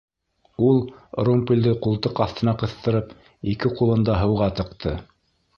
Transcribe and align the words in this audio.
Ул, 0.67 0.79
румпелде 1.27 1.75
ҡултыҡ 1.87 2.23
аҫтына 2.27 2.55
ҡыҫтырып, 2.63 3.15
ике 3.55 3.73
ҡулын 3.81 4.11
да 4.11 4.21
һыуға 4.23 4.53
тыҡты. 4.63 4.97